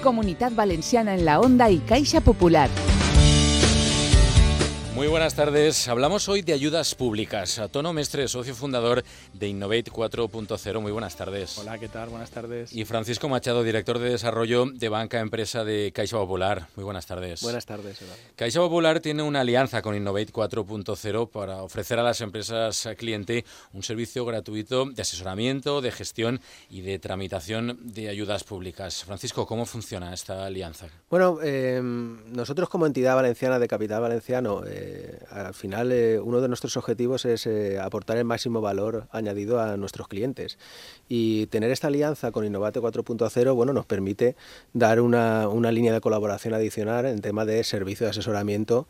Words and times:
Comunidad 0.00 0.52
Valenciana 0.52 1.14
en 1.14 1.24
la 1.24 1.40
Onda 1.40 1.70
y 1.70 1.78
Caixa 1.78 2.20
Popular. 2.20 2.68
Muy 5.00 5.08
buenas 5.08 5.34
tardes. 5.34 5.88
Hablamos 5.88 6.28
hoy 6.28 6.42
de 6.42 6.52
ayudas 6.52 6.94
públicas. 6.94 7.58
Tono 7.72 7.94
Mestre, 7.94 8.28
socio 8.28 8.54
fundador 8.54 9.02
de 9.32 9.48
Innovate 9.48 9.84
4.0. 9.84 10.80
Muy 10.82 10.92
buenas 10.92 11.16
tardes. 11.16 11.56
Hola, 11.56 11.78
¿qué 11.78 11.88
tal? 11.88 12.10
Buenas 12.10 12.30
tardes. 12.30 12.70
Y 12.74 12.84
Francisco 12.84 13.26
Machado, 13.26 13.62
director 13.62 13.98
de 13.98 14.10
desarrollo 14.10 14.66
de 14.66 14.90
Banca 14.90 15.20
Empresa 15.20 15.64
de 15.64 15.90
Caixa 15.94 16.18
Popular. 16.18 16.66
Muy 16.76 16.84
buenas 16.84 17.06
tardes. 17.06 17.40
Buenas 17.40 17.64
tardes, 17.64 18.02
Eduardo. 18.02 18.22
Caixa 18.36 18.60
Popular 18.60 19.00
tiene 19.00 19.22
una 19.22 19.40
alianza 19.40 19.80
con 19.80 19.96
Innovate 19.96 20.34
4.0 20.34 21.30
para 21.30 21.62
ofrecer 21.62 21.98
a 21.98 22.02
las 22.02 22.20
empresas 22.20 22.86
cliente 22.98 23.46
un 23.72 23.82
servicio 23.82 24.26
gratuito 24.26 24.84
de 24.84 25.00
asesoramiento, 25.00 25.80
de 25.80 25.92
gestión 25.92 26.42
y 26.68 26.82
de 26.82 26.98
tramitación 26.98 27.78
de 27.84 28.10
ayudas 28.10 28.44
públicas. 28.44 29.02
Francisco, 29.02 29.46
¿cómo 29.46 29.64
funciona 29.64 30.12
esta 30.12 30.44
alianza? 30.44 30.88
Bueno, 31.08 31.38
eh, 31.42 31.80
nosotros 31.82 32.68
como 32.68 32.84
entidad 32.84 33.14
valenciana 33.14 33.58
de 33.58 33.66
capital 33.66 34.02
valenciano, 34.02 34.62
eh, 34.66 34.89
eh, 34.90 35.18
al 35.30 35.54
final 35.54 35.92
eh, 35.92 36.18
uno 36.18 36.40
de 36.40 36.48
nuestros 36.48 36.76
objetivos 36.76 37.24
es 37.24 37.46
eh, 37.46 37.78
aportar 37.78 38.16
el 38.16 38.24
máximo 38.24 38.60
valor 38.60 39.06
añadido 39.12 39.60
a 39.60 39.76
nuestros 39.76 40.08
clientes 40.08 40.58
y 41.08 41.46
tener 41.46 41.70
esta 41.70 41.86
alianza 41.86 42.32
con 42.32 42.44
Innovate 42.44 42.80
4.0 42.80 43.54
bueno, 43.54 43.72
nos 43.72 43.86
permite 43.86 44.34
dar 44.72 45.00
una, 45.00 45.48
una, 45.48 45.70
línea 45.70 45.92
de 45.92 46.00
colaboración 46.00 46.54
adicional 46.54 47.06
en 47.06 47.20
tema 47.20 47.44
de 47.44 47.62
servicio 47.62 48.06
de 48.06 48.10
asesoramiento, 48.10 48.88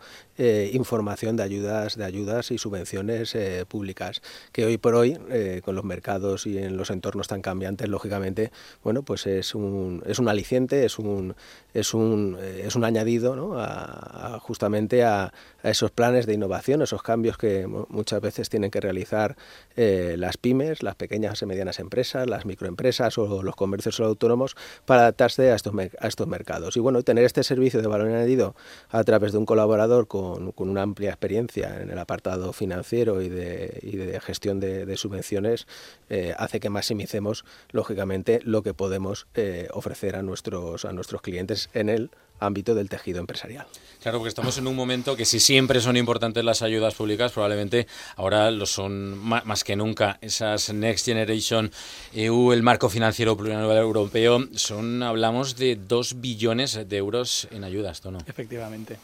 información 0.73 1.37
de 1.37 1.43
ayudas, 1.43 1.97
de 1.97 2.05
ayudas 2.05 2.51
y 2.51 2.59
subvenciones 2.59 3.37
públicas, 3.69 4.23
que 4.53 4.65
hoy 4.65 4.79
por 4.79 4.95
hoy 4.95 5.19
con 5.63 5.75
los 5.75 5.85
mercados 5.85 6.47
y 6.47 6.57
en 6.57 6.79
los 6.79 6.91
entornos 6.91 7.29
tan 7.29 7.43
cambiantes, 7.43 7.89
lógicamente, 7.89 8.51
bueno, 8.83 9.03
pues 9.03 9.27
es 9.27 9.55
un, 9.55 10.03
es 10.07 10.19
un 10.19 10.29
aliciente, 10.29 10.87
es 10.87 10.99
un, 10.99 11.35
es 11.75 11.93
un, 11.93 12.39
es 12.41 12.75
un 12.77 12.85
añadido 12.85 13.37
¿no? 13.37 13.59
a, 13.59 14.37
a 14.37 14.39
justamente 14.41 15.05
a, 15.05 15.33
a 15.63 15.71
esos 15.71 15.90
planes 15.91 16.27
de 16.27 16.35
innovación, 16.35 16.83
esos 16.83 17.03
cambios 17.03 17.37
que 17.37 17.67
muchas 17.67 18.21
veces 18.21 18.49
tienen 18.49 18.71
que 18.71 18.81
realizar 18.81 19.37
eh, 19.77 20.17
las 20.19 20.37
pymes, 20.37 20.83
las 20.83 20.95
pequeñas 20.95 21.41
y 21.43 21.47
medianas 21.47 21.79
empresas, 21.79 22.29
las 22.29 22.47
microempresas 22.47 23.19
o 23.19 23.43
los 23.43 23.57
comercios 23.57 24.01
autónomos 24.01 24.57
para 24.85 25.03
adaptarse 25.03 25.51
a 25.51 25.55
estos, 25.55 25.75
a 25.99 26.09
estos 26.09 26.27
mercados. 26.27 26.77
Y 26.77 26.81
bueno, 26.81 27.03
tener 27.03 27.25
este 27.25 27.43
servicio 27.43 27.83
de 27.83 27.89
valor 27.89 28.09
añadido 28.09 28.55
a 28.91 29.05
través 29.05 29.33
de 29.33 29.39
un 29.39 29.47
colaborador 29.47 30.07
con, 30.07 30.53
con 30.53 30.69
una 30.69 30.83
amplia 30.83 31.11
experiencia 31.11 31.81
en 31.81 31.91
el 31.91 31.99
apartado 31.99 32.53
financiero 32.53 33.23
y 33.23 33.29
de, 33.29 33.79
y 33.83 33.97
de 33.97 34.21
gestión 34.21 34.61
de, 34.61 34.87
de 34.87 34.97
subvenciones 34.97 35.67
eh, 36.09 36.35
hace 36.37 36.61
que 36.61 36.71
maximicemos, 36.71 37.45
lógicamente, 37.71 38.41
lo 38.45 38.63
que 38.63 38.75
podemos 38.75 39.27
eh, 39.35 39.69
ofrecer 39.73 40.17
a 40.17 40.23
nuestros, 40.23 40.85
a 40.85 40.93
nuestros 40.93 41.23
clientes 41.23 41.71
en 41.75 41.89
el 41.89 42.11
ámbito 42.41 42.75
del 42.75 42.89
tejido 42.89 43.21
empresarial. 43.21 43.67
Claro, 44.03 44.19
porque 44.19 44.31
estamos 44.31 44.57
en 44.59 44.67
un 44.67 44.75
momento 44.75 45.15
que 45.15 45.25
si 45.25 45.41
siempre 45.41 45.81
son 45.81 45.97
importantes 45.97 46.43
las 46.43 46.63
ayudas 46.63 46.95
públicas, 46.95 47.33
probablemente 47.33 47.87
ahora 48.17 48.51
lo 48.51 48.67
son 48.67 49.19
más 49.19 49.63
que 49.63 49.77
nunca. 49.77 50.19
Esas 50.23 50.73
Next 50.73 51.05
Generation 51.05 51.71
EU, 52.15 52.53
el 52.53 52.63
marco 52.63 52.89
financiero 52.89 53.37
plurianual 53.37 53.77
europeo, 53.77 54.49
son 54.55 55.03
hablamos 55.03 55.57
de 55.57 55.77
dos 55.77 56.21
billones 56.21 56.89
de 56.89 56.97
euros 56.97 57.47
en 57.51 57.65
ayudas, 57.65 58.05
¿no? 58.05 58.19
Efectivamente. 58.27 58.97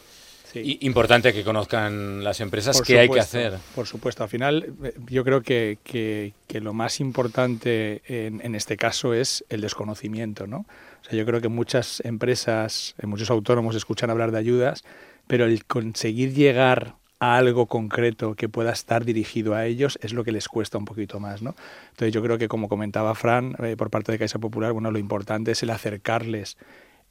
Sí. 0.63 0.79
Importante 0.83 1.33
que 1.33 1.45
conozcan 1.45 2.25
las 2.25 2.41
empresas 2.41 2.81
qué 2.81 3.01
hay 3.01 3.09
que 3.09 3.21
hacer. 3.21 3.59
Por 3.75 3.87
supuesto, 3.87 4.23
al 4.23 4.29
final 4.29 4.75
yo 5.09 5.25
creo 5.25 5.43
que, 5.43 5.79
que, 5.85 6.33
que 6.47 6.61
lo 6.61 6.73
más 6.73 7.01
importante 7.01 8.03
en, 8.07 8.41
en, 8.45 8.55
este 8.55 8.77
caso 8.77 9.13
es 9.13 9.45
el 9.49 9.61
desconocimiento, 9.61 10.47
¿no? 10.47 10.67
O 11.03 11.05
sea, 11.05 11.19
yo 11.19 11.27
creo 11.27 11.41
que 11.41 11.49
muchas 11.49 12.01
empresas, 12.05 12.95
muchos 13.03 13.31
autónomos 13.31 13.77
escuchan 13.77 14.11
hablar 14.11 14.33
de 14.33 14.39
ayudas, 14.39 14.85
pero 15.27 15.45
el 15.45 15.65
conseguir 15.65 16.33
llegar 16.33 16.95
a 17.19 17.37
algo 17.37 17.67
concreto 17.67 18.35
que 18.35 18.49
pueda 18.49 18.73
estar 18.73 19.05
dirigido 19.05 19.55
a 19.55 19.65
ellos 19.65 19.99
es 20.03 20.13
lo 20.13 20.25
que 20.25 20.33
les 20.33 20.49
cuesta 20.49 20.79
un 20.79 20.85
poquito 20.85 21.19
más, 21.21 21.43
¿no? 21.43 21.55
Entonces 21.91 22.13
yo 22.13 22.23
creo 22.23 22.39
que 22.39 22.49
como 22.49 22.69
comentaba 22.69 23.15
Fran 23.15 23.57
eh, 23.63 23.77
por 23.77 23.91
parte 23.91 24.13
de 24.13 24.19
Caixa 24.19 24.39
Popular, 24.39 24.73
bueno, 24.73 24.91
lo 24.91 24.99
importante 24.99 25.53
es 25.53 25.63
el 25.63 25.71
acercarles 25.71 26.57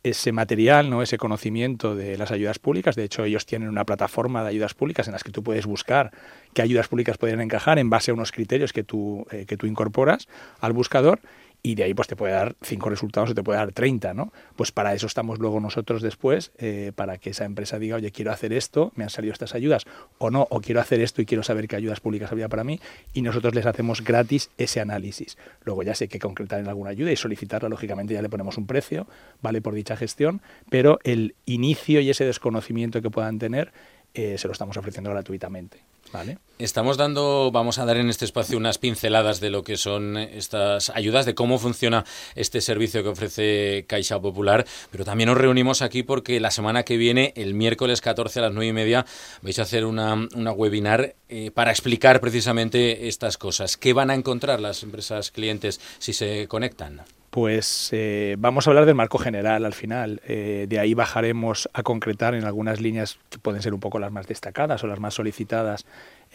ese 0.05 0.31
material, 0.31 0.91
¿no? 0.91 1.01
ese 1.01 1.17
conocimiento 1.17 1.95
de 1.95 2.15
las 2.15 2.29
ayudas 2.29 2.59
públicas. 2.59 2.95
De 2.95 3.03
hecho, 3.03 3.23
ellos 3.23 3.47
tienen 3.47 3.69
una 3.69 3.85
plataforma 3.85 4.43
de 4.43 4.49
ayudas 4.49 4.75
públicas 4.75 5.07
en 5.07 5.13
las 5.13 5.23
que 5.23 5.31
tú 5.31 5.41
puedes 5.41 5.65
buscar 5.65 6.11
qué 6.53 6.61
ayudas 6.61 6.87
públicas 6.87 7.17
pueden 7.17 7.41
encajar 7.41 7.79
en 7.79 7.89
base 7.89 8.11
a 8.11 8.13
unos 8.13 8.31
criterios 8.31 8.71
que 8.71 8.83
tú, 8.83 9.25
eh, 9.31 9.45
que 9.47 9.57
tú 9.57 9.65
incorporas 9.65 10.27
al 10.59 10.73
buscador 10.73 11.21
y 11.65 11.73
de 11.73 11.83
ahí 11.83 11.95
pues 11.95 12.07
te 12.07 12.15
puede 12.15 12.31
dar 12.31 12.55
cinco 12.61 12.91
resultados 12.91 13.31
o 13.31 13.33
te 13.33 13.41
puede 13.41 13.57
dar 13.57 13.71
30, 13.71 14.13
¿no? 14.13 14.31
Pues 14.55 14.71
para 14.71 14.93
eso 14.93 15.07
estamos 15.07 15.39
luego 15.39 15.59
nosotros 15.59 16.03
después, 16.03 16.51
eh, 16.59 16.91
para 16.95 17.17
que 17.17 17.31
esa 17.31 17.43
empresa 17.43 17.79
diga, 17.79 17.95
oye, 17.95 18.11
quiero 18.11 18.31
hacer 18.31 18.53
esto, 18.53 18.91
me 18.95 19.03
han 19.03 19.09
salido 19.09 19.33
estas 19.33 19.55
ayudas, 19.55 19.85
o 20.19 20.29
no, 20.29 20.45
o 20.51 20.61
quiero 20.61 20.79
hacer 20.79 21.01
esto 21.01 21.23
y 21.23 21.25
quiero 21.25 21.41
saber 21.41 21.67
qué 21.67 21.75
ayudas 21.75 22.01
públicas 22.01 22.31
había 22.31 22.49
para 22.49 22.63
mí, 22.63 22.79
y 23.13 23.23
nosotros 23.23 23.55
les 23.55 23.65
hacemos 23.65 24.03
gratis 24.03 24.51
ese 24.59 24.79
análisis. 24.79 25.39
Luego 25.63 25.81
ya 25.81 25.95
sé 25.95 26.07
que 26.07 26.19
concretar 26.19 26.59
en 26.59 26.67
alguna 26.67 26.91
ayuda 26.91 27.11
y 27.11 27.15
solicitarla, 27.15 27.67
lógicamente 27.67 28.13
ya 28.13 28.21
le 28.21 28.29
ponemos 28.29 28.59
un 28.59 28.67
precio, 28.67 29.07
vale 29.41 29.59
por 29.59 29.73
dicha 29.73 29.97
gestión, 29.97 30.41
pero 30.69 30.99
el 31.03 31.33
inicio 31.47 31.99
y 31.99 32.11
ese 32.11 32.25
desconocimiento 32.25 33.01
que 33.01 33.09
puedan 33.09 33.39
tener 33.39 33.73
eh, 34.15 34.37
se 34.37 34.47
lo 34.47 34.53
estamos 34.53 34.77
ofreciendo 34.77 35.11
gratuitamente. 35.11 35.83
¿Vale? 36.13 36.37
Estamos 36.59 36.97
dando, 36.97 37.51
vamos 37.51 37.79
a 37.79 37.85
dar 37.85 37.97
en 37.97 38.09
este 38.09 38.23
espacio 38.23 38.57
unas 38.57 38.77
pinceladas 38.77 39.41
de 39.41 39.49
lo 39.49 39.63
que 39.63 39.75
son 39.75 40.15
estas 40.17 40.89
ayudas, 40.91 41.25
de 41.25 41.35
cómo 41.35 41.59
funciona 41.59 42.05
este 42.35 42.61
servicio 42.61 43.03
que 43.03 43.09
ofrece 43.09 43.85
Caixa 43.87 44.21
Popular, 44.21 44.65
pero 44.91 45.03
también 45.03 45.27
nos 45.29 45.37
reunimos 45.37 45.81
aquí 45.81 46.03
porque 46.03 46.39
la 46.39 46.51
semana 46.51 46.83
que 46.83 46.95
viene, 46.95 47.33
el 47.35 47.55
miércoles 47.55 47.99
14 48.01 48.39
a 48.39 48.43
las 48.43 48.53
9 48.53 48.67
y 48.67 48.73
media, 48.73 49.05
vais 49.41 49.59
a 49.59 49.63
hacer 49.63 49.83
una, 49.83 50.13
una 50.13 50.51
webinar 50.51 51.15
eh, 51.27 51.51
para 51.51 51.71
explicar 51.71 52.21
precisamente 52.21 53.07
estas 53.07 53.37
cosas. 53.37 53.75
¿Qué 53.75 53.91
van 53.91 54.09
a 54.11 54.15
encontrar 54.15 54.61
las 54.61 54.83
empresas 54.83 55.31
clientes 55.31 55.81
si 55.99 56.13
se 56.13 56.47
conectan? 56.47 57.01
Pues 57.35 57.89
eh, 57.91 58.37
vamos 58.39 58.65
a 58.65 58.69
hablar 58.69 58.85
del 58.85 58.95
marco 58.95 59.17
general 59.17 59.65
al 59.65 59.73
final. 59.73 60.21
Eh, 60.25 60.67
de 60.69 60.79
ahí 60.79 60.93
bajaremos 60.93 61.67
a 61.73 61.83
concretar 61.83 62.33
en 62.33 62.45
algunas 62.45 62.79
líneas 62.79 63.19
que 63.29 63.39
pueden 63.39 63.61
ser 63.61 63.73
un 63.73 63.81
poco 63.81 63.99
las 63.99 64.09
más 64.09 64.25
destacadas 64.25 64.81
o 64.85 64.87
las 64.87 65.01
más 65.01 65.15
solicitadas 65.15 65.85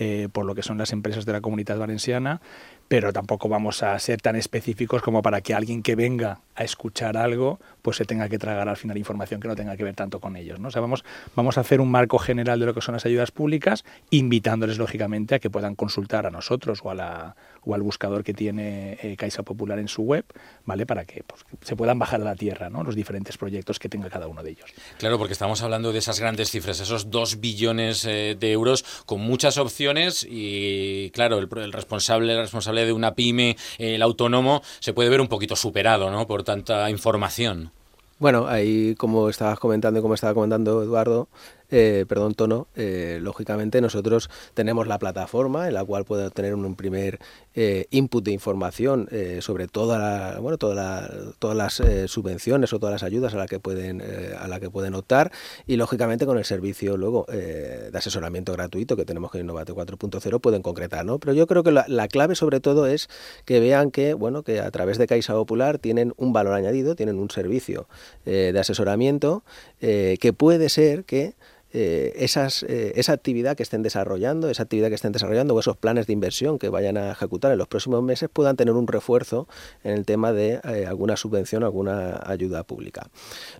eh, 0.03 0.29
por 0.33 0.47
lo 0.47 0.55
que 0.55 0.63
son 0.63 0.79
las 0.79 0.95
empresas 0.95 1.27
de 1.27 1.33
la 1.33 1.43
comunidad 1.43 1.77
valenciana, 1.77 2.41
pero 2.89 3.13
tampoco 3.13 3.51
vamos 3.51 3.83
a 3.83 3.97
ser 3.99 4.23
tan 4.23 4.35
específicos 4.35 5.03
como 5.03 5.21
para 5.21 5.43
que 5.43 5.53
alguien 5.53 5.83
que 5.83 5.95
venga 5.95 6.41
a 6.57 6.65
escuchar 6.65 7.19
algo 7.19 7.61
pues 7.83 7.99
se 7.99 8.07
tenga 8.07 8.29
que 8.31 8.39
tragar 8.39 8.69
al 8.69 8.79
final 8.79 8.97
información 8.97 9.41
que 9.41 9.49
no 9.49 9.55
tenga 9.55 9.77
que 9.77 9.85
ver 9.85 9.95
tanto 9.95 10.19
con 10.19 10.37
ellos. 10.37 10.59
¿no? 10.59 10.69
O 10.69 10.71
sea, 10.71 10.81
vamos, 10.81 11.05
vamos 11.37 11.59
a 11.59 11.61
hacer 11.61 11.83
un 11.83 11.91
marco 11.91 12.19
general 12.19 12.59
de 12.59 12.67
lo 12.67 12.73
que 12.73 12.81
son 12.81 12.95
las 12.95 13.05
ayudas 13.05 13.31
públicas, 13.31 13.85
invitándoles 14.09 14.79
lógicamente 14.79 15.35
a 15.35 15.39
que 15.39 15.51
puedan 15.51 15.75
consultar 15.75 16.27
a 16.27 16.31
nosotros 16.31 16.81
o, 16.83 16.91
a 16.91 16.95
la, 16.95 17.37
o 17.63 17.75
al 17.75 17.83
buscador 17.83 18.25
que 18.25 18.33
tiene 18.33 18.99
eh, 19.03 19.17
Caixa 19.19 19.43
Popular 19.43 19.79
en 19.79 19.89
su 19.89 20.03
web, 20.03 20.25
¿vale? 20.65 20.87
Para 20.87 21.05
que 21.05 21.23
pues, 21.23 21.45
se 21.63 21.77
puedan 21.77 21.99
bajar 21.99 22.23
a 22.23 22.25
la 22.25 22.37
tierra 22.37 22.71
¿no? 22.71 22.83
los 22.85 22.95
diferentes 22.95 23.37
proyectos 23.37 23.79
que 23.79 23.89
tenga 23.89 24.09
cada 24.09 24.29
uno 24.29 24.43
de 24.43 24.51
ellos. 24.51 24.71
Claro, 24.99 25.19
porque 25.19 25.35
estamos 25.35 25.63
hablando 25.63 25.93
de 25.93 25.99
esas 25.99 26.19
grandes 26.19 26.51
cifras, 26.51 26.81
esos 26.81 27.11
dos 27.11 27.41
billones 27.41 28.05
eh, 28.05 28.37
de 28.39 28.53
euros 28.53 28.85
con 29.07 29.21
muchas 29.21 29.59
opciones 29.59 29.90
y, 30.29 31.11
claro, 31.11 31.39
el, 31.39 31.49
el 31.59 31.73
responsable, 31.73 32.33
el 32.33 32.41
responsable 32.41 32.85
de 32.85 32.93
una 32.93 33.15
pyme, 33.15 33.57
el 33.79 34.03
autónomo, 34.03 34.63
se 34.81 34.93
puede 34.93 35.09
ver 35.09 35.21
un 35.21 35.29
poquito 35.29 35.57
superado 35.57 36.11
¿no? 36.11 36.27
por 36.27 36.43
tanta 36.43 36.89
información. 36.91 37.73
Bueno, 38.19 38.47
ahí 38.49 38.95
como 38.97 39.31
estabas 39.31 39.59
comentando 39.59 39.99
y 39.99 40.03
como 40.03 40.13
estaba 40.15 40.35
comentando 40.35 40.83
Eduardo, 40.83 41.29
eh, 41.71 42.05
perdón, 42.09 42.35
Tono, 42.35 42.69
eh, 42.75 43.19
lógicamente 43.21 43.81
nosotros 43.81 44.31
tenemos 44.55 44.87
la 44.87 44.99
plataforma 44.99 45.69
en 45.69 45.75
la 45.75 45.85
cual 45.85 46.05
puede 46.05 46.27
obtener 46.27 46.55
un, 46.55 46.75
primer 46.75 47.19
eh, 47.55 47.87
input 47.91 48.25
de 48.25 48.33
información 48.33 49.09
eh, 49.11 49.39
sobre 49.41 49.69
toda 49.69 49.99
la, 49.99 50.41
bueno, 50.41 50.59
toda 50.59 50.75
la, 50.75 51.11
todas 51.39 51.57
las 51.57 51.81
eh, 51.81 52.09
subvenciones 52.09 52.73
o 52.73 52.79
todas 52.79 52.93
las 52.93 53.03
ayudas 53.03 53.35
a 53.35 53.39
la 53.39 53.47
que 53.47 53.59
pueden 53.59 54.03
a 54.39 54.49
la 54.49 54.61
que 54.61 54.71
pueden 54.71 54.95
optar 54.95 55.33
y 55.67 55.77
lógicamente 55.77 56.27
con 56.27 56.39
el 56.39 56.45
servicio 56.45 56.97
luego 56.97 57.27
de 57.29 57.91
asesoramiento 57.95 58.53
gratuito 58.53 58.97
que 58.97 59.05
tenemos 59.05 59.31
con 59.31 59.41
Innovate 59.41 59.73
4.0 59.73 60.41
pueden 60.41 60.63
concretar, 60.63 61.05
¿no? 61.05 61.19
Pero 61.19 61.33
yo 61.33 61.47
creo 61.47 61.63
que 61.63 61.73
la, 61.73 61.85
la, 61.89 62.09
clave 62.09 62.35
sobre 62.35 62.61
todo 62.61 62.87
es 62.87 63.09
que 63.45 63.61
vean 63.61 63.91
que 63.91 64.15
bueno 64.15 64.43
que 64.43 64.61
a 64.61 64.71
través 64.71 64.99
de 64.99 65.07
Caixa 65.07 65.35
Popular 65.35 65.79
tienen 65.79 66.13
un 66.17 66.33
valor 66.33 66.55
añadido, 66.55 66.95
tienen 66.95 67.19
un 67.19 67.31
servicio 67.31 67.89
de 68.25 68.59
asesoramiento 68.59 69.43
que 69.81 70.33
puede 70.37 70.69
ser 70.69 71.05
que 71.05 71.35
eh, 71.73 72.13
eh, 72.17 72.93
esa 72.97 73.13
actividad 73.13 73.57
que 73.57 73.63
estén 73.63 73.83
desarrollando, 73.83 74.51
esa 74.51 74.65
actividad 74.65 74.89
que 74.89 74.97
estén 74.97 75.13
desarrollando 75.13 75.55
o 75.55 75.61
esos 75.61 75.77
planes 75.77 76.07
de 76.07 76.13
inversión 76.13 76.59
que 76.59 76.69
vayan 76.69 76.97
a 76.97 77.13
ejecutar 77.13 77.53
en 77.53 77.59
los 77.59 77.69
próximos 77.69 78.03
meses 78.03 78.29
puedan 78.33 78.57
tener 78.57 78.75
un 78.75 78.87
refuerzo 78.89 79.47
en 79.85 79.93
el 79.93 80.05
tema 80.05 80.33
de 80.33 80.61
eh, 80.65 80.87
alguna 80.87 81.17
subvención, 81.17 81.63
alguna 81.63 82.21
ayuda 82.25 82.65
pública. 82.65 83.09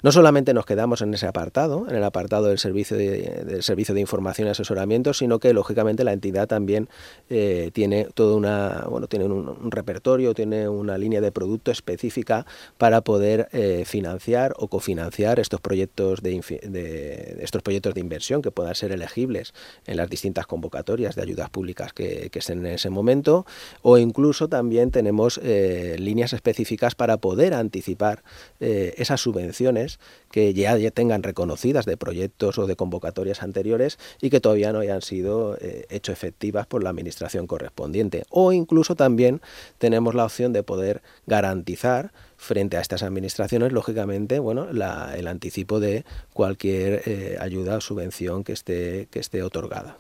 No 0.03 0.11
solamente 0.11 0.55
nos 0.55 0.67
quedamos 0.67 1.03
en 1.03 1.15
ese 1.15 1.27
apartado, 1.27 1.87
en 1.89 1.95
el 1.95 2.03
apartado 2.03 2.47
del 2.47 2.59
servicio 2.59 2.97
de, 2.97 3.45
del 3.45 3.63
servicio 3.63 3.95
de 3.95 4.01
información 4.01 4.49
y 4.49 4.51
asesoramiento, 4.51 5.15
sino 5.15 5.39
que 5.39 5.53
lógicamente 5.53 6.03
la 6.03 6.13
entidad 6.13 6.49
también 6.49 6.89
tiene 7.29 8.09
todo 8.15 8.37
una, 8.37 8.87
bueno, 8.89 9.07
tiene 9.07 9.27
un, 9.27 9.71
repertorio, 9.71 10.35
tiene 10.35 10.69
una 10.69 10.99
línea 10.99 11.21
de 11.21 11.31
producto 11.31 11.71
específica 11.71 12.45
para 12.77 13.03
poder 13.03 13.49
financiar 13.85 14.55
o 14.57 14.69
cofinanciar 14.69 15.39
estos 15.39 15.61
proyectos 15.61 16.23
de, 16.23 16.41
de 16.69 17.39
estos 17.41 17.63
proyectos 17.63 17.95
inversión 18.01 18.43
que 18.43 18.51
puedan 18.51 18.75
ser 18.75 18.93
elegibles 18.93 19.55
en 19.87 19.97
las 19.97 20.11
distintas 20.11 20.47
convocatorias 20.47 21.15
de 21.15 21.23
ayudas 21.23 21.51
públicas 21.51 21.93
que, 21.93 22.31
estén 22.33 22.65
en 22.65 22.73
ese 22.73 22.89
momento 22.89 23.45
o 23.83 23.99
incluso 23.99 24.49
también 24.49 24.91
tenemos 24.91 25.39
eh, 25.43 25.97
líneas 25.99 26.33
específicas 26.33 26.95
para 26.95 27.19
poder 27.19 27.53
anticipar 27.53 28.23
eh, 28.61 28.95
esas 28.97 29.21
subvenciones 29.21 29.99
que 30.31 30.55
ya, 30.55 30.79
tengan 30.91 31.23
reconocidas 31.23 31.85
de 31.87 31.97
proyectos 31.97 32.59
o 32.59 32.67
de 32.67 32.77
convocatorias 32.77 33.43
anteriores 33.43 33.99
y 34.21 34.31
que 34.31 34.41
todavía 34.41 34.73
no 34.73 34.81
hayan 34.81 35.03
sido 35.03 35.57
eh, 35.61 35.87
hecho 35.91 36.13
efectivas 36.13 36.67
por 36.67 36.83
la 36.83 36.91
administración 36.91 37.47
correspondiente. 37.47 38.25
O 38.31 38.53
incluso 38.53 38.95
también 38.95 39.41
tenemos 39.79 40.15
la 40.15 40.25
opción 40.25 40.53
de 40.53 40.63
poder 40.63 41.03
garantizar 41.27 42.13
frente 42.41 42.79
a 42.79 42.81
estas 42.81 43.03
administraciones, 43.03 43.71
lógicamente, 43.71 44.39
bueno, 44.39 44.67
el 44.71 45.29
anticipo 45.29 45.79
de 45.79 46.05
cualquier 46.33 47.03
eh, 47.05 47.37
ayuda 47.39 47.77
o 47.77 47.81
subvención 47.83 48.45
que 48.45 48.55
esté, 48.55 49.09
que 49.11 49.21
esté 49.21 49.43
otorgada. 49.43 49.99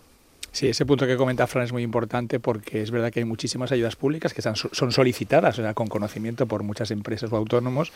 Sí, 0.50 0.66
ese 0.66 0.86
punto 0.86 1.06
que 1.06 1.18
comenta 1.18 1.46
Fran 1.46 1.64
es 1.64 1.72
muy 1.72 1.82
importante 1.82 2.40
porque 2.40 2.80
es 2.80 2.90
verdad 2.90 3.12
que 3.12 3.20
hay 3.20 3.26
muchísimas 3.26 3.70
ayudas 3.72 3.94
públicas 3.94 4.32
que 4.32 4.40
son 4.40 4.56
solicitadas 4.90 5.58
o 5.58 5.62
sea, 5.62 5.74
con 5.74 5.86
conocimiento 5.86 6.46
por 6.46 6.62
muchas 6.62 6.90
empresas 6.90 7.30
o 7.30 7.36
autónomos, 7.36 7.92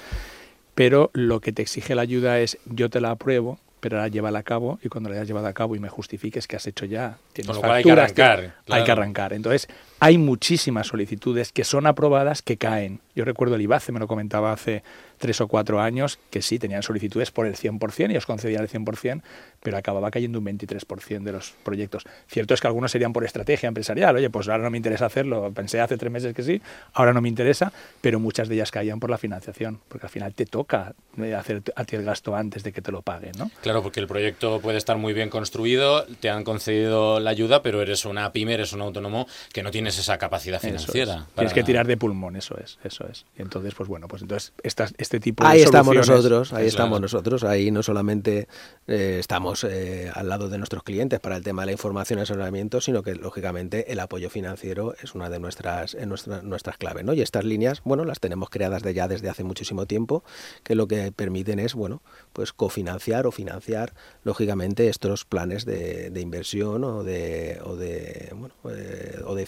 pero 0.75 1.11
lo 1.15 1.41
que 1.41 1.53
te 1.53 1.63
exige 1.63 1.95
la 1.95 2.03
ayuda 2.03 2.39
es 2.39 2.59
yo 2.67 2.91
te 2.91 3.01
la 3.01 3.13
apruebo, 3.13 3.59
pero 3.81 3.97
ahora 3.97 4.09
llévala 4.09 4.41
a 4.41 4.43
cabo 4.43 4.79
y 4.83 4.89
cuando 4.89 5.09
la 5.09 5.17
hayas 5.17 5.27
llevado 5.27 5.47
a 5.47 5.53
cabo 5.53 5.75
y 5.75 5.79
me 5.79 5.89
justifiques 5.89 6.47
que 6.47 6.57
has 6.57 6.67
hecho 6.67 6.85
ya, 6.85 7.17
tienes 7.33 7.57
facturas, 7.57 7.77
hay 7.77 7.83
que 7.83 7.93
arrancar. 7.93 8.55
Hay 8.69 8.85
que 8.85 8.93
arrancar. 8.93 9.33
Entonces, 9.33 9.69
hay 10.01 10.19
muchísimas 10.19 10.89
solicitudes 10.89 11.53
que 11.53 11.65
son 11.65 11.87
aprobadas 11.87 12.43
que 12.43 12.57
caen. 12.57 13.01
Yo 13.15 13.25
recuerdo 13.25 13.55
el 13.55 13.63
IBACE, 13.63 13.93
me 13.93 14.01
lo 14.01 14.09
comentaba 14.09 14.53
hace 14.53 14.83
tres 15.19 15.41
o 15.41 15.49
cuatro 15.49 15.81
años, 15.81 16.19
que 16.31 16.43
sí, 16.43 16.59
tenían 16.59 16.83
solicitudes 16.83 17.31
por 17.31 17.47
el 17.47 17.57
100% 17.57 18.13
y 18.13 18.17
os 18.17 18.27
concedían 18.27 18.63
el 18.63 18.69
100%, 18.69 19.23
pero 19.63 19.77
acababa 19.79 20.11
cayendo 20.11 20.39
un 20.39 20.45
23% 20.45 21.23
de 21.23 21.33
los 21.33 21.55
proyectos. 21.63 22.05
Cierto 22.27 22.55
es 22.55 22.61
que 22.61 22.67
algunos 22.67 22.91
serían 22.91 23.13
por 23.13 23.25
estrategia 23.25 23.69
empresarial, 23.69 24.17
oye, 24.17 24.29
pues 24.31 24.49
ahora 24.49 24.65
no 24.65 24.71
me 24.71 24.77
interesa 24.77 25.07
hacerlo, 25.07 25.53
pensé 25.53 25.81
hace 25.81 25.97
tres 25.97 26.13
meses 26.13 26.35
que 26.35 26.43
sí, 26.43 26.61
ahora 26.93 27.13
no 27.13 27.21
me 27.21 27.29
interesa, 27.29 27.73
pero 28.01 28.21
muchas 28.21 28.49
de 28.49 28.57
ellas 28.57 28.71
caían 28.71 29.01
por 29.01 29.11
la 29.11 29.17
financiación, 29.17 29.81
porque 29.89 30.07
al 30.07 30.11
final 30.11 30.35
te 30.35 30.45
toca 30.45 30.95
eh, 31.19 31.35
hacer 31.35 31.63
a 31.77 31.85
ti 31.85 31.97
el 31.97 32.05
gasto 32.05 32.35
antes 32.35 32.63
de 32.63 32.73
que 32.73 32.83
te 32.83 32.93
lo 32.93 33.03
paguen, 33.03 33.33
¿no? 33.39 33.51
Claro, 33.63 33.83
porque 33.83 34.01
el 34.01 34.07
proyecto 34.07 34.61
puede 34.61 34.79
estar 34.79 34.99
muy 34.99 35.15
bien 35.15 35.31
construido, 35.31 36.05
te 36.21 36.29
han 36.29 36.45
concedido 36.45 37.21
la 37.21 37.31
ayuda, 37.31 37.63
pero 37.63 37.81
eres 37.81 38.05
una 38.05 38.33
pyme, 38.33 38.55
eres 38.55 38.73
un 38.73 38.83
autónomo 38.83 39.27
que 39.53 39.63
no 39.63 39.71
tienes 39.85 39.99
esa 39.99 40.17
capacidad 40.17 40.61
financiera. 40.61 41.27
Tienes 41.35 41.53
que 41.53 41.63
tirar 41.63 41.87
de 41.87 41.99
pulmón, 41.99 42.37
eso 42.37 42.57
es, 42.57 42.79
eso 42.85 43.07
es. 43.07 43.27
Y 43.37 43.43
entonces, 43.43 43.75
pues 43.75 43.87
bueno, 43.87 44.09
pues 44.09 44.23
entonces 44.23 44.55
este 44.63 45.21
tipo 45.21 45.45
de 45.45 45.51
Ahí 45.51 45.61
estamos 45.61 45.95
nosotros, 45.95 46.55
ahí 46.55 46.67
estamos 46.67 47.03
nosotros, 47.03 47.45
ahí 47.45 47.71
no 47.71 47.83
solamente 47.83 48.49
eh, 48.87 49.19
estamos 49.21 49.63
eh, 49.65 50.11
al 50.15 50.31
lado 50.31 50.49
de 50.49 50.57
nuestros 50.57 50.83
clientes 50.83 51.21
para 51.21 51.37
el 51.37 51.45
tema 51.45 51.63
de 51.63 51.67
la 51.67 51.73
información 51.73 52.19
y 52.19 52.23
asesoramiento, 52.23 52.81
sino 52.81 53.03
que 53.03 53.15
lógicamente 53.15 53.93
el 53.93 54.01
apoyo 54.01 54.31
financiero 54.31 54.95
es 55.03 55.15
una 55.15 55.29
de 55.29 55.39
nuestras, 55.39 55.95
nuestras 56.43 56.79
claves, 56.79 57.05
¿no? 57.05 57.13
Y 57.13 57.21
estas 57.21 57.45
líneas, 57.45 57.83
bueno, 57.85 58.07
las 58.07 58.21
tenemos 58.21 58.49
creadas 58.49 58.83
de 58.83 58.95
ya 58.95 59.07
desde 59.07 59.29
hace 59.29 59.45
muchísimo 59.45 59.85
tiempo, 59.85 60.25
que 60.63 60.75
lo 60.75 60.89
que 60.89 61.13
permiten 61.13 61.59
es, 61.59 61.75
bueno, 61.75 62.01
pues 62.33 62.55
cofinanciar 62.55 63.27
o 63.27 63.33
financiar, 63.33 63.93
lógicamente, 64.23 64.89
estos 64.89 65.27
planes 65.27 65.67
de, 65.67 66.11
inversión 66.25 66.85
o 66.85 67.03
de, 67.03 67.61
o 67.63 67.77
de, 67.77 68.31
bueno, 68.35 68.55
eh, 68.71 69.21
o 69.27 69.35
de 69.35 69.45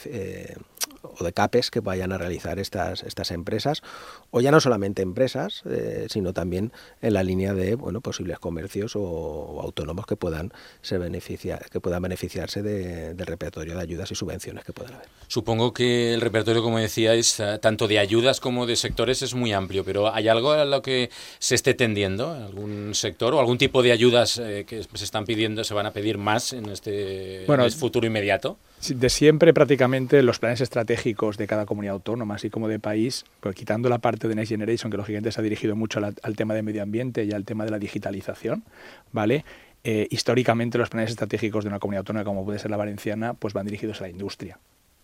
o 1.19 1.25
de 1.25 1.33
CAPES 1.33 1.71
que 1.71 1.81
vayan 1.81 2.13
a 2.13 2.19
realizar 2.19 2.59
estas, 2.59 3.03
estas 3.03 3.31
empresas, 3.31 3.83
o 4.31 4.41
ya 4.41 4.51
no 4.51 4.61
solamente 4.61 5.03
empresas, 5.03 5.63
eh, 5.69 6.07
sino 6.11 6.33
también 6.33 6.73
en 7.03 7.15
la 7.15 7.23
línea 7.23 7.55
de 7.55 7.75
bueno, 7.75 8.01
posibles 8.01 8.39
comercios 8.39 8.95
o, 8.97 9.61
autónomos 9.63 10.07
que 10.07 10.17
puedan, 10.17 10.53
se 10.83 10.99
beneficiar, 10.99 11.69
que 11.71 11.81
puedan 11.81 12.03
beneficiarse 12.03 12.63
del 12.63 13.27
repertorio 13.27 13.75
de 13.75 13.83
ayudas 13.83 14.11
y 14.11 14.15
subvenciones 14.15 14.65
que 14.65 14.73
puedan 14.73 14.95
haber. 14.95 15.09
Supongo 15.29 15.73
que 15.73 16.15
el 16.15 16.21
repertorio, 16.21 16.63
como 16.63 16.79
decíais, 16.79 17.41
eh, 17.41 17.59
tanto 17.61 17.89
de 17.89 17.99
ayudas 17.99 18.41
como 18.41 18.67
de 18.67 18.77
sectores 18.77 19.23
es 19.23 19.35
muy 19.35 19.53
amplio, 19.53 19.85
pero 19.85 20.13
¿hay 20.13 20.29
algo 20.29 20.53
a 20.53 20.65
lo 20.65 20.83
que 20.83 21.11
se 21.39 21.55
esté 21.55 21.75
tendiendo? 21.75 22.33
¿Algún 22.33 22.95
sector 22.95 23.35
o 23.35 23.41
algún 23.41 23.59
tipo 23.59 23.83
de 23.83 23.93
ayudas 23.93 24.39
eh, 24.39 24.65
que 24.67 24.83
se 24.83 25.05
están 25.05 25.25
pidiendo, 25.25 25.65
se 25.65 25.75
van 25.75 25.87
a 25.87 25.93
pedir 25.93 26.19
más 26.19 26.53
en 26.53 26.69
este, 26.69 27.45
en 27.45 27.61
este 27.61 27.79
futuro 27.79 28.07
inmediato? 28.07 28.59
De 28.89 29.11
siempre 29.11 29.53
prácticamente 29.53 30.23
los 30.23 30.39
planes 30.39 30.61
estratégicos 30.61 31.37
de 31.37 31.47
cada 31.47 31.67
comunidad 31.67 31.95
autónoma, 31.95 32.37
así 32.37 32.51
como 32.51 32.69
de 32.69 32.79
país, 32.79 33.25
pues 33.41 33.55
quitando 33.55 33.89
la 33.89 33.99
parte 33.99 34.29
de 34.29 34.35
Next 34.35 34.51
Generation, 34.51 34.91
que 34.91 34.97
lógicamente 34.97 35.33
se 35.33 35.41
ha 35.41 35.43
dirigido 35.43 35.77
mucho 35.77 36.01
al, 36.01 36.37
tema 36.37 36.55
de 36.55 36.63
medio 36.63 36.83
ambiente 36.83 37.25
y 37.25 37.33
al 37.33 37.45
tema 37.45 37.65
de 37.65 37.71
la 37.71 37.79
digitalización, 37.79 38.65
¿vale? 39.13 39.45
Eh, 39.85 40.09
históricamente 40.11 40.79
los 40.79 40.91
planes 40.91 41.11
estratégicos 41.11 41.65
de 41.65 41.69
una 41.69 41.79
comunidad 41.79 42.01
autónoma 42.01 42.25
como 42.25 42.45
puede 42.45 42.59
ser 42.59 42.71
la 42.71 42.77
valenciana, 42.77 43.35
pues 43.35 43.55
van 43.55 43.67
dirigidos 43.67 44.01
a 44.01 44.05
la 44.05 44.11
industria, 44.11 44.59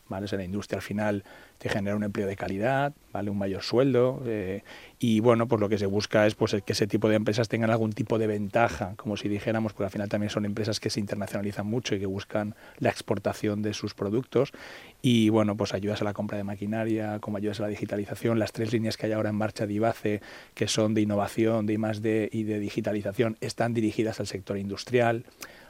¿vale? 0.09 0.27
O 0.31 0.37
la 0.37 0.45
industria 0.45 0.79
al 0.79 0.83
final 0.83 1.25
te 1.59 1.69
genera 1.69 1.97
un 1.97 2.03
empleo 2.03 2.27
de 2.27 2.37
calidad, 2.37 2.93
¿vale? 3.13 3.31
Un 3.31 3.39
mayor 3.39 3.63
sueldo 3.63 4.23
eh, 4.27 4.63
y 4.99 5.21
bueno, 5.21 5.47
pues 5.47 5.61
lo 5.61 5.69
que 5.69 5.79
se 5.79 5.87
busca 5.87 6.27
es 6.27 6.35
pues 6.35 6.57
que 6.65 6.73
ese 6.73 6.87
tipo 6.87 7.09
de 7.09 7.17
empresas 7.17 7.49
tengan 7.49 7.71
algún 7.71 7.93
tipo 7.93 8.19
de 8.19 8.27
ventaja, 8.27 8.95
como 8.97 9.17
si 9.17 9.29
dijéramos, 9.29 9.73
porque 9.73 9.85
al 9.85 9.91
final 9.91 10.09
también 10.09 10.31
son 10.31 10.45
empresas 10.45 10.81
que 10.81 10.91
se 10.91 11.01
internacionalizan 11.01 11.67
mucho 11.67 11.95
y 11.95 12.01
que 12.01 12.07
buscan 12.07 12.55
la 12.79 12.91
exportación 12.91 13.63
de 13.63 13.75
sus 13.75 13.95
productos 13.95 14.53
y 15.03 15.29
bueno, 15.29 15.57
pues 15.57 15.75
ayudas 15.75 16.01
a 16.03 16.05
la 16.05 16.13
compra 16.13 16.37
de 16.37 16.45
maquinaria, 16.45 17.19
como 17.21 17.37
ayudas 17.37 17.61
a 17.61 17.63
la 17.65 17.69
digitalización, 17.69 18.39
las 18.39 18.53
tres 18.53 18.73
líneas 18.73 18.97
que 18.97 19.07
hay 19.07 19.13
ahora 19.13 19.31
en 19.31 19.37
marcha 19.37 19.67
de 19.67 19.73
IBACE, 19.73 20.21
que 20.55 20.69
son 20.69 20.95
de 20.95 21.01
innovación, 21.01 21.67
de 21.67 21.75
I+D 21.75 22.29
y 22.33 22.45
de 22.45 22.59
digitalización, 22.59 23.37
están 23.41 23.75
dirigidas 23.75 24.21
al 24.21 24.27
sector 24.27 24.59
industrial. 24.59 25.25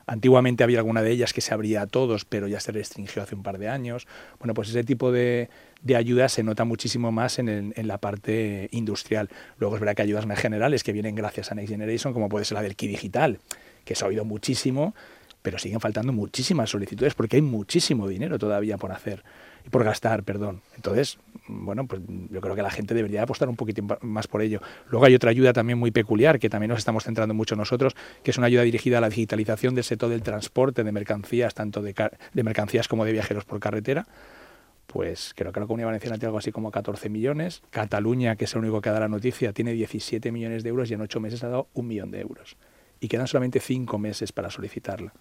Antiguamente 0.06 0.64
había 0.64 0.78
alguna 0.78 1.02
de 1.02 1.10
ellas 1.10 1.32
que 1.32 1.40
se 1.40 1.54
abría 1.54 1.82
a 1.82 1.86
todos, 1.86 2.24
pero 2.24 2.48
ya 2.48 2.60
se 2.60 2.72
restringió 2.72 3.22
hace 3.22 3.34
un 3.34 3.42
par 3.42 3.58
de 3.58 3.68
años. 3.68 4.06
Bueno, 4.38 4.54
pues 4.54 4.68
ese 4.68 4.84
tipo 4.84 5.12
de, 5.12 5.48
de 5.82 5.96
ayuda 5.96 6.28
se 6.28 6.42
nota 6.42 6.64
muchísimo 6.64 7.12
más 7.12 7.38
en, 7.38 7.72
en, 7.74 7.88
la 7.88 7.98
parte 7.98 8.68
industrial. 8.72 9.28
Luego 9.58 9.76
es 9.76 9.80
verdad 9.80 9.94
que 9.94 10.02
ayudas 10.02 10.26
más 10.26 10.38
generales 10.38 10.82
que 10.82 10.92
vienen 10.92 11.14
gracias 11.14 11.52
a 11.52 11.54
Next 11.54 11.70
Generation, 11.70 12.12
como 12.12 12.28
puede 12.28 12.44
ser 12.44 12.56
la 12.56 12.62
del 12.62 12.76
Key 12.76 12.88
Digital, 12.88 13.38
que 13.84 13.94
se 13.94 14.04
ha 14.04 14.08
oído 14.08 14.24
muchísimo, 14.24 14.94
pero 15.42 15.58
siguen 15.58 15.80
faltando 15.80 16.12
muchísimas 16.12 16.70
solicitudes 16.70 17.14
porque 17.14 17.36
hay 17.36 17.42
muchísimo 17.42 18.08
dinero 18.08 18.38
todavía 18.38 18.78
por 18.78 18.92
hacer 18.92 19.22
por 19.70 19.84
gastar, 19.84 20.22
perdón. 20.24 20.62
Entonces, 20.76 21.18
bueno, 21.48 21.86
pues 21.86 22.02
yo 22.30 22.40
creo 22.40 22.54
que 22.54 22.62
la 22.62 22.70
gente 22.70 22.94
debería 22.94 23.22
apostar 23.22 23.48
un 23.48 23.56
poquitín 23.56 23.88
más 24.00 24.26
por 24.26 24.42
ello. 24.42 24.60
Luego 24.88 25.06
hay 25.06 25.14
otra 25.14 25.30
ayuda 25.30 25.52
también 25.52 25.78
muy 25.78 25.90
peculiar, 25.90 26.38
que 26.38 26.48
también 26.48 26.70
nos 26.70 26.78
estamos 26.78 27.04
centrando 27.04 27.34
mucho 27.34 27.56
nosotros, 27.56 27.94
que 28.22 28.30
es 28.30 28.38
una 28.38 28.46
ayuda 28.46 28.62
dirigida 28.62 28.98
a 28.98 29.00
la 29.00 29.08
digitalización 29.08 29.74
del 29.74 29.84
sector 29.84 30.08
del 30.08 30.22
transporte 30.22 30.84
de 30.84 30.92
mercancías, 30.92 31.54
tanto 31.54 31.82
de, 31.82 31.94
de 32.32 32.42
mercancías 32.42 32.88
como 32.88 33.04
de 33.04 33.12
viajeros 33.12 33.44
por 33.44 33.60
carretera. 33.60 34.06
Pues 34.86 35.32
creo 35.34 35.52
que 35.52 35.60
la 35.60 35.66
Comunidad 35.66 35.88
Valenciana 35.88 36.18
tiene 36.18 36.28
algo 36.28 36.38
así 36.38 36.52
como 36.52 36.70
14 36.70 37.08
millones. 37.08 37.62
Cataluña, 37.70 38.36
que 38.36 38.44
es 38.44 38.54
el 38.54 38.60
único 38.60 38.80
que 38.80 38.90
dado 38.90 39.00
la 39.00 39.08
noticia, 39.08 39.52
tiene 39.52 39.72
17 39.72 40.30
millones 40.32 40.62
de 40.62 40.68
euros 40.68 40.90
y 40.90 40.94
en 40.94 41.00
ocho 41.00 41.18
meses 41.18 41.42
ha 41.44 41.48
dado 41.48 41.68
un 41.72 41.86
millón 41.86 42.10
de 42.10 42.20
euros. 42.20 42.56
Y 43.00 43.08
quedan 43.08 43.26
solamente 43.26 43.58
cinco 43.58 43.98
meses 43.98 44.32
para 44.32 44.50
solicitarla. 44.50 45.12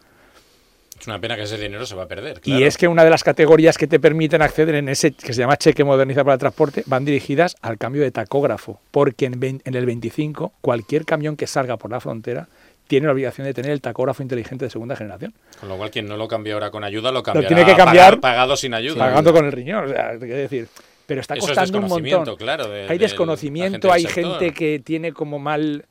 Es 1.01 1.07
una 1.07 1.19
pena 1.19 1.35
que 1.35 1.41
ese 1.41 1.57
dinero 1.57 1.83
se 1.87 1.95
va 1.95 2.03
a 2.03 2.07
perder. 2.07 2.41
Y 2.43 2.61
es 2.61 2.77
que 2.77 2.87
una 2.87 3.03
de 3.03 3.09
las 3.09 3.23
categorías 3.23 3.75
que 3.75 3.87
te 3.87 3.99
permiten 3.99 4.43
acceder 4.43 4.75
en 4.75 4.87
ese, 4.87 5.11
que 5.13 5.33
se 5.33 5.41
llama 5.41 5.57
cheque 5.57 5.83
modernizado 5.83 6.25
para 6.25 6.35
el 6.35 6.39
transporte, 6.39 6.83
van 6.85 7.05
dirigidas 7.05 7.55
al 7.63 7.79
cambio 7.79 8.03
de 8.03 8.11
tacógrafo, 8.11 8.79
porque 8.91 9.25
en, 9.25 9.61
el 9.65 9.85
25 9.87 10.53
cualquier 10.61 11.05
camión 11.05 11.37
que 11.37 11.47
salga 11.47 11.77
por 11.77 11.89
la 11.89 11.99
frontera 11.99 12.47
tiene 12.87 13.07
la 13.07 13.13
obligación 13.13 13.47
de 13.47 13.53
tener 13.55 13.71
el 13.71 13.81
tacógrafo 13.81 14.21
inteligente 14.21 14.65
de 14.65 14.69
segunda 14.69 14.95
generación. 14.95 15.33
Con 15.59 15.69
lo 15.69 15.77
cual, 15.77 15.89
quien 15.89 16.05
no 16.05 16.17
lo 16.17 16.27
cambia 16.27 16.53
ahora 16.53 16.69
con 16.69 16.83
ayuda, 16.83 17.11
lo 17.11 17.23
cambiará 17.23 17.47
tiene 17.47 17.65
que 17.65 17.75
cambiar 17.75 18.19
pagado 18.19 18.55
sin 18.55 18.75
ayuda. 18.75 18.99
Pagando 18.99 19.33
con 19.33 19.43
el 19.45 19.51
riñón, 19.51 19.85
o 19.85 19.87
sea, 19.87 20.19
quiero 20.19 20.35
decir 20.35 20.67
pero 21.07 21.19
está 21.19 21.35
costando 21.35 21.79
un 21.79 21.87
montón. 21.87 22.35
Claro, 22.37 22.71
hay 22.87 22.97
desconocimiento, 22.97 23.91
hay 23.91 24.05
gente 24.05 24.53
que 24.53 24.79
tiene 24.79 25.11
como 25.11 25.39
mal 25.39 25.83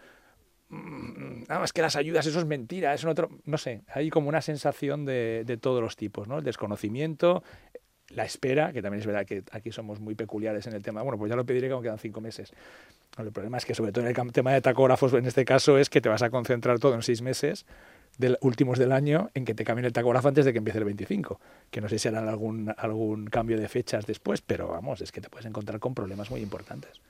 nada 0.71 1.61
más 1.61 1.73
que 1.73 1.83
las 1.83 1.97
ayudas, 1.97 2.27
eso 2.27 2.39
es 2.39 2.47
mentira, 2.47 2.95
es 2.95 3.05
otro, 3.05 3.29
no 3.45 3.59
sé, 3.59 3.83
hay 3.93 4.11
como 4.11 4.29
una 4.29 4.41
sensación 4.41 5.05
de, 5.05 5.43
de, 5.45 5.57
todos 5.57 5.83
los 5.83 5.97
tipos, 5.97 6.29
¿no? 6.29 6.39
El 6.39 6.45
desconocimiento, 6.45 7.43
la 8.11 8.25
espera, 8.25 8.73
que 8.73 8.83
también 8.83 9.01
es 9.01 9.07
verdad 9.07 9.25
que 9.25 9.43
aquí 9.53 9.73
somos 9.73 10.01
muy 10.01 10.15
peculiares 10.15 10.67
en 10.67 10.75
el 10.75 10.83
tema, 10.83 11.03
bueno, 11.03 11.19
pues 11.19 11.31
ya 11.31 11.37
lo 11.37 11.45
pediré 11.45 11.69
como 11.69 11.83
quedan 11.83 11.99
cinco 11.99 12.21
meses. 12.21 12.53
El 13.19 13.33
problema 13.33 13.59
es 13.59 13.65
que, 13.65 13.75
sobre 13.75 13.93
todo 13.93 14.07
en 14.07 14.17
el 14.17 14.33
tema 14.33 14.53
de 14.53 14.61
tacógrafos, 14.61 15.13
en 15.15 15.27
este 15.27 15.45
caso, 15.45 15.79
es 15.79 15.91
que 15.91 16.01
te 16.01 16.09
vas 16.09 16.23
a 16.23 16.31
concentrar 16.31 16.79
todo 16.79 16.95
en 16.95 17.03
seis 17.03 17.23
meses 17.23 17.67
del, 18.19 18.39
últimos 18.41 18.79
del 18.79 18.93
año 18.93 19.31
en 19.35 19.45
que 19.45 19.55
te 19.55 19.65
cambien 19.65 19.87
el 19.87 19.93
tacógrafo 19.93 20.29
antes 20.29 20.45
de 20.45 20.53
que 20.53 20.59
empiece 20.59 20.79
el 20.79 20.85
25. 20.85 21.41
Que 21.71 21.81
no 21.81 21.89
sé 21.89 21.99
si 21.99 22.09
harán 22.09 22.29
algún, 22.29 22.73
algún 22.77 23.27
cambio 23.27 23.59
de 23.59 23.69
fechas 23.69 24.07
después, 24.07 24.41
pero 24.41 24.69
vamos, 24.69 25.01
es 25.01 25.13
que 25.13 25.21
te 25.21 25.29
puedes 25.29 25.47
encontrar 25.47 25.81
con 25.81 25.95
problemas 25.95 26.31
muy 26.31 26.41
importantes 26.41 27.01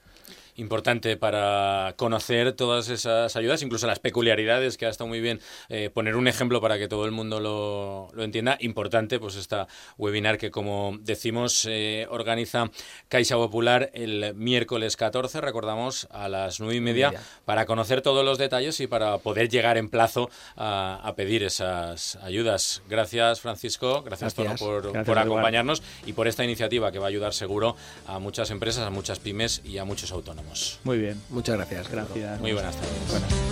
importante 0.61 1.17
para 1.17 1.95
conocer 1.97 2.53
todas 2.53 2.89
esas 2.89 3.35
ayudas, 3.37 3.63
incluso 3.63 3.87
las 3.87 3.99
peculiaridades, 3.99 4.77
que 4.77 4.87
ha 4.87 4.91
estado 4.91 5.09
muy 5.09 5.21
bien 5.21 5.41
eh, 5.69 5.91
poner 5.93 6.17
un 6.17 6.29
ejemplo 6.29 6.61
para 6.61 6.79
que 6.79 6.87
todo 6.87 7.07
el 7.07 7.11
mundo 7.11 7.41
lo, 7.41 8.09
lo, 8.13 8.23
entienda. 8.23 8.57
Importante, 8.61 9.19
pues 9.19 9.37
esta 9.37 9.67
webinar 9.99 10.39
que, 10.39 10.51
como 10.51 10.97
decimos, 11.01 11.67
eh, 11.69 12.07
organiza 12.11 12.71
Caixa 13.09 13.37
Popular 13.37 13.91
el 13.95 14.35
miércoles 14.35 14.97
14, 14.97 15.41
recordamos, 15.41 16.07
a 16.11 16.29
las 16.29 16.61
nueve 16.61 16.77
y 16.77 16.81
media, 16.81 17.13
para 17.45 17.67
conocer 17.67 18.03
todos 18.03 18.25
los 18.25 18.39
detalles 18.39 18.81
y 18.81 18.87
para 18.87 19.19
poder 19.19 19.49
llegar 19.49 19.79
en 19.79 19.89
plazo 19.89 20.31
a, 20.57 21.01
a 21.03 21.15
pedir 21.15 21.43
esas 21.43 22.17
ayudas. 22.17 22.83
Gracias, 22.89 23.41
Francisco. 23.41 24.03
Gracias, 24.03 24.35
por, 24.35 25.05
por 25.05 25.19
acompañarnos 25.19 25.83
y 26.07 26.13
por 26.13 26.29
esta 26.29 26.45
iniciativa 26.45 26.93
que 26.93 26.99
va 26.99 27.07
a 27.07 27.09
ayudar 27.09 27.33
seguro 27.33 27.77
a 28.07 28.19
muchas 28.19 28.51
empresas, 28.51 28.87
a 28.87 28.91
muchas 28.91 29.19
pymes 29.19 29.63
y 29.65 29.79
a 29.79 29.85
muchos 29.85 30.13
autónomos. 30.13 30.50
Muy 30.85 30.99
bien. 30.99 31.21
Muchas 31.31 31.57
gracias. 31.57 31.91
Gracias. 31.91 32.41
Muy 32.41 32.53
buenas 32.53 32.77
tardes. 32.77 33.50